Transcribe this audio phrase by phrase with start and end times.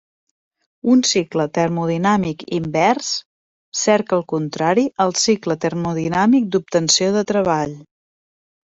[0.93, 3.11] Un cicle termodinàmic invers
[3.83, 7.81] cerca el contrari al cicle termodinàmic d'obtenció de treball.